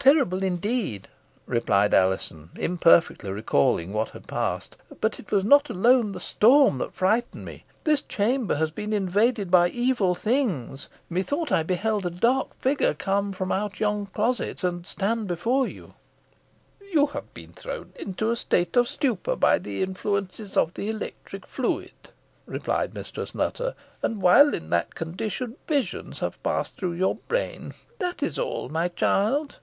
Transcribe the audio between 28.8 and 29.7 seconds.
child."